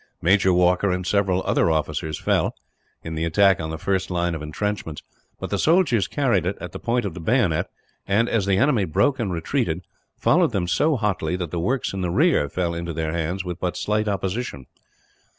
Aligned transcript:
Major 0.19 0.51
Walker 0.51 0.89
and 0.89 1.05
several 1.05 1.43
other 1.45 1.69
officers 1.69 2.17
fell, 2.17 2.55
in 3.03 3.13
the 3.13 3.23
attack 3.23 3.59
on 3.61 3.69
the 3.69 3.77
first 3.77 4.09
line 4.09 4.33
of 4.33 4.41
entrenchments; 4.41 5.03
but 5.39 5.51
the 5.51 5.59
soldiers 5.59 6.07
carried 6.07 6.43
it 6.47 6.57
at 6.59 6.71
the 6.71 6.79
point 6.79 7.05
of 7.05 7.13
the 7.13 7.19
bayonet 7.19 7.67
and, 8.07 8.27
as 8.27 8.47
the 8.47 8.57
enemy 8.57 8.85
broke 8.85 9.19
and 9.19 9.31
retreated, 9.31 9.85
followed 10.17 10.53
them 10.53 10.67
so 10.67 10.95
hotly 10.95 11.35
that 11.35 11.51
the 11.51 11.59
works 11.59 11.93
in 11.93 12.01
the 12.01 12.09
rear 12.09 12.49
fell 12.49 12.73
into 12.73 12.93
their 12.93 13.11
hands 13.13 13.45
with 13.45 13.59
but 13.59 13.77
slight 13.77 14.07
opposition. 14.07 14.65